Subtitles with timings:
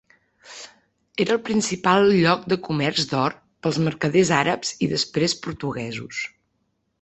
[1.25, 3.35] Era el principal lloc de comerç d'or
[3.67, 6.25] pels mercaders àrabs i després portuguesos.